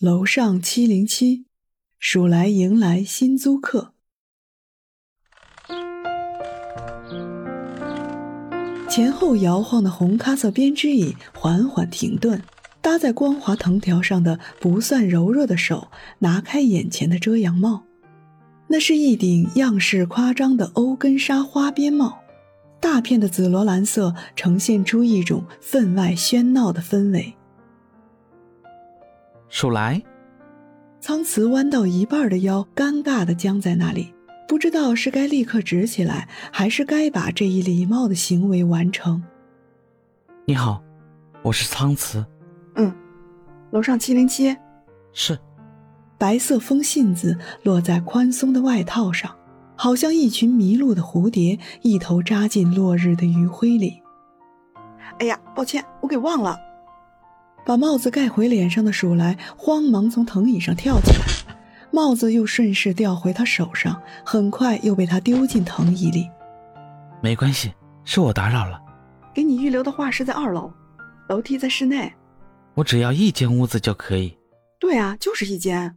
[0.00, 1.44] 楼上七零七，
[1.98, 3.92] 数来迎来新租客。
[8.88, 12.42] 前后摇晃的红咖色编织椅缓缓停顿，
[12.80, 15.88] 搭在光滑藤条上的不算柔弱的手
[16.20, 17.82] 拿开眼前的遮阳帽，
[18.68, 22.20] 那是一顶样式夸张的欧根纱花边帽，
[22.80, 27.34] 大片的紫罗兰色呈现出一种分外喧闹的氛围。
[29.52, 30.00] 数来，
[31.00, 34.14] 苍瓷弯到一半的腰尴尬的僵在那里，
[34.46, 39.20] 不知道是该立刻直起来，还是该把这一礼貌的行为完成。
[40.46, 40.80] 你好，
[41.42, 42.24] 我是苍慈。
[42.76, 42.94] 嗯，
[43.72, 44.56] 楼上七零七。
[45.12, 45.36] 是。
[46.16, 49.34] 白色风信子落在宽松的外套上，
[49.74, 54.00] 好像一群迷路的蝴蝶，一头扎进落日的余晖里。
[55.18, 56.56] 哎呀，抱歉，我给忘了。
[57.64, 61.54] 把帽子盖回脸上的鼠来慌忙从藤椅上跳起来，
[61.92, 66.28] 帽子又顺势掉回他手上，很快又被他丢进藤椅里。
[67.22, 67.72] 没关系，
[68.04, 68.80] 是我打扰了。
[69.34, 70.72] 给你预留的画室在二楼，
[71.28, 72.12] 楼梯在室内。
[72.74, 74.36] 我只要一间屋子就可以。
[74.78, 75.96] 对啊，就是一间。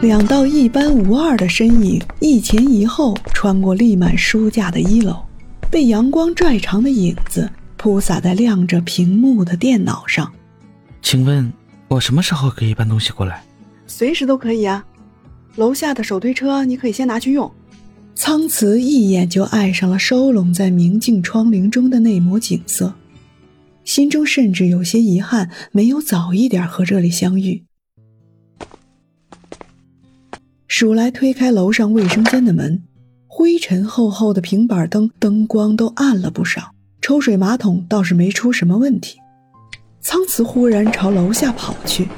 [0.00, 5.23] 两道一般无二的身影一前一后穿过立满书架的一楼。
[5.74, 10.32] 被阳光拽长的影子铺洒在亮着屏幕的电脑上。
[11.02, 11.52] 请问，
[11.88, 13.42] 我什么时候可以搬东西过来？
[13.88, 14.86] 随时都可以啊。
[15.56, 17.52] 楼下的手推车你可以先拿去用。
[18.14, 22.94] 苍慈一眼就爱上了收拢在明镜窗棂中的那抹景色，
[23.82, 27.64] 心中甚至有些遗憾，没有早一点和这里相遇。
[30.68, 32.80] 鼠来推开楼上卫生间的门。
[33.36, 36.70] 灰尘厚厚的平板灯，灯光都暗了不少。
[37.02, 39.18] 抽水马桶倒是没出什么问题。
[40.00, 42.08] 苍慈忽然朝楼下跑去，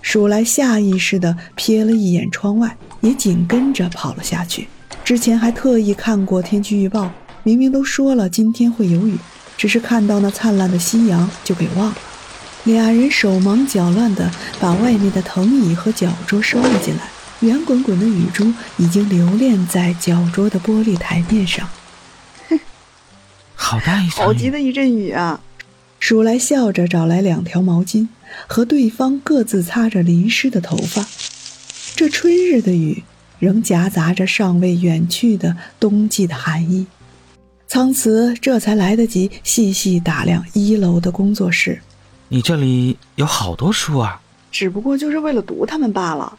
[0.00, 4.66] 鼠来下意识地瞥了一眼窗外，也紧跟着跑了下去。
[5.04, 7.10] 之前还特意看过天气预报，
[7.42, 9.18] 明明都说了今天会有雨，
[9.58, 11.96] 只是看到那灿烂的夕阳就给忘了。
[12.64, 17.10] 俩人手忙脚乱地把外面的藤椅和脚桌收了进来。
[17.40, 21.68] 圆滚滚的雨珠已经留恋在脚桌的玻璃台面上。
[22.48, 22.58] 哼，
[23.54, 25.40] 好大一好急的一阵雨啊！
[25.98, 28.08] 鼠来笑着找来两条毛巾，
[28.46, 31.04] 和对方各自擦着淋湿的头发。
[31.94, 33.02] 这春日的雨
[33.38, 36.86] 仍夹杂着尚未远去的冬季的寒意。
[37.66, 41.82] 苍慈这才来得及细细打量一楼的工作室。
[42.28, 44.20] 你这里有好多书啊！
[44.50, 46.38] 只不过就是为了读它们罢了。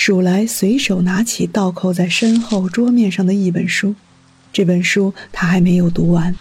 [0.00, 3.96] 鼠来随手拿起倒扣在身后桌面上的一本书，
[4.52, 6.36] 这本书他还没有读完。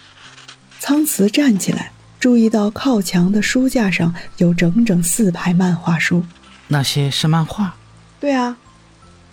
[0.79, 6.23] 苍慈站起来，注意到靠墙的书架上有整整四排漫画书。
[6.67, 7.73] 那些是漫画？
[8.19, 8.55] 对啊。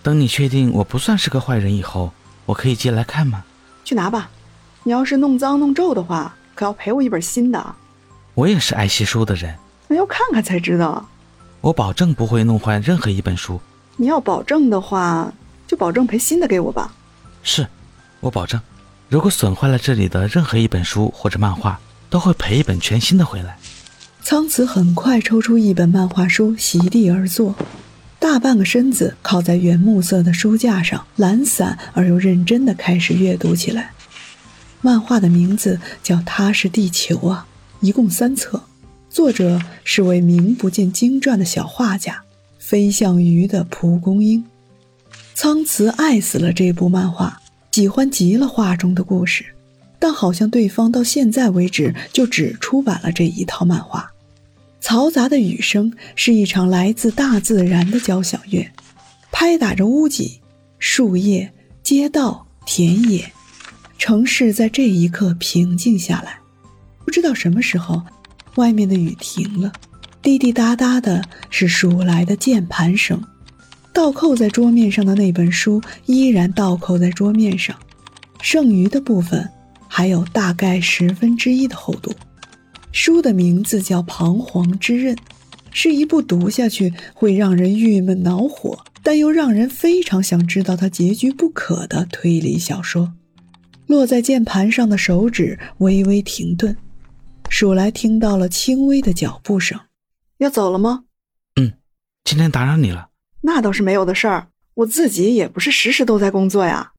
[0.03, 2.11] 等你确定我不算是个坏人以后，
[2.47, 3.45] 我可以借来看吗？
[3.85, 4.31] 去拿吧。
[4.85, 7.75] 你要是弄脏弄皱的话，可要赔我一本新的。
[8.33, 9.55] 我也是爱惜书的人。
[9.87, 11.06] 那要看看才知道。
[11.61, 13.61] 我保证不会弄坏任何一本书。
[13.97, 15.32] 你要保证的话，
[15.66, 16.94] 就保证赔新的给我吧。
[17.43, 17.66] 是，
[18.21, 18.60] 我保证，
[19.09, 21.78] 如果损坏了这里的任何一本书或者漫画，
[22.10, 23.56] 都会赔一本全新的回来。
[24.22, 27.55] 苍慈很快抽出一本漫画书，席地而坐，
[28.19, 33.93] 大半个身子靠在原木色的书架上，懒散而又认真地开始阅读起来。
[34.81, 37.47] 漫画的名字叫《他是地球》啊，
[37.81, 38.62] 一共三册，
[39.09, 42.24] 作者是位名不见经传的小画家。
[42.66, 44.43] 飞向鱼的蒲公英，
[45.34, 47.38] 苍慈爱死了这部漫画，
[47.72, 49.44] 喜欢极了画中的故事，
[49.99, 54.11] 但好像对方到现在为止就只出版了这一套漫画。
[54.81, 58.67] 嘈杂的雨声是一场来自大自然的交响乐，
[59.31, 60.40] 拍打着屋脊、
[60.78, 61.52] 树叶、
[61.82, 63.31] 街道、田野，
[63.99, 66.38] 城市在这一刻平静下来。
[67.05, 68.02] 不知道什么时候，
[68.55, 69.70] 外面的雨停了。
[70.25, 73.23] 滴滴答答的是数来的键盘声，
[73.93, 77.76] 倒扣在桌面上的那本书依然倒扣在桌面上，
[78.41, 79.47] 剩余的部分
[79.87, 82.11] 还有大概十分之一的厚度。
[82.91, 85.15] 书的名字叫《彷徨之刃》，
[85.71, 93.12] 是一部读下去会让人郁闷恼火，但又让人非常想知道它结局不可的推理小说。
[93.87, 96.75] 落在键盘上的手指微微停顿，
[97.50, 99.79] 鼠来听到了轻微的脚步声。
[100.38, 101.04] 要走了吗？
[101.56, 101.78] 嗯，
[102.25, 103.10] 今天打扰你了。
[103.42, 106.92] 那倒是没有的事儿，我自己也不是时时都在工作呀。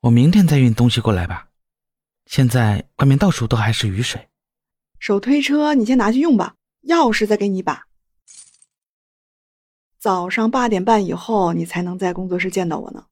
[0.00, 1.48] 我明天再运东西过来吧。
[2.26, 4.28] 现在外面到处都还是雨水。
[4.98, 6.54] 手推车你先拿去用吧，
[6.88, 7.84] 钥匙再给你一把。
[9.98, 13.06] 早上八点半以后你才能在工作室见到我呢。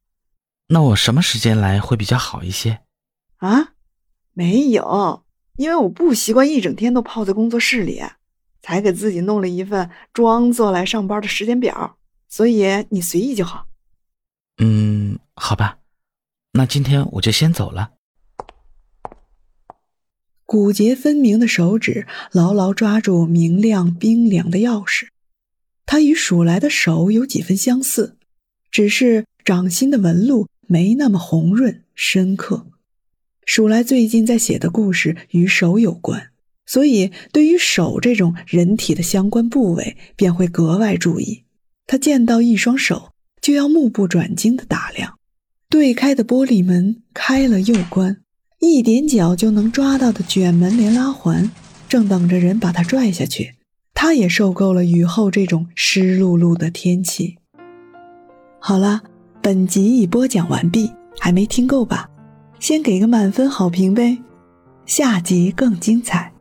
[0.69, 2.83] 那我什么时间来会比较好一些？
[3.37, 3.73] 啊，
[4.33, 5.25] 没有，
[5.57, 8.03] 因为我不习惯一整天都泡在工作室里，
[8.63, 11.99] 才给自己弄了一份装作来上班的时间表，
[12.29, 13.67] 所以你随意就好。
[14.59, 15.79] 嗯，好吧，
[16.53, 17.93] 那今天我就先走了。
[20.45, 25.09] 骨节分明的手指牢牢抓住明亮冰凉的钥匙，
[25.87, 28.19] 它与鼠来的手有几分相似，
[28.71, 32.67] 只是掌心的纹路没那么红润深刻。
[33.47, 36.32] 鼠来最近在写的故事与手有关，
[36.67, 41.45] 所以对于手这种人体的相关部位便会格外注意。
[41.87, 43.11] 他见到一双手
[43.41, 45.19] 就要目不转睛地打量，
[45.69, 48.19] 对开的玻璃门开了又关。
[48.61, 51.51] 一点脚就能抓到的卷门帘拉环，
[51.89, 53.57] 正等着人把它拽下去。
[53.93, 57.37] 他也受够了雨后这种湿漉漉的天气。
[58.61, 59.03] 好了，
[59.43, 62.09] 本集已播讲完毕，还没听够吧？
[62.61, 64.19] 先给个满分好评呗，
[64.87, 66.32] 下集更精彩。